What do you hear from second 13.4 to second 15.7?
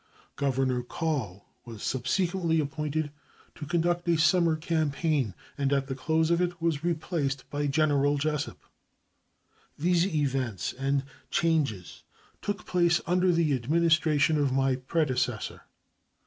Administration of my predecessor.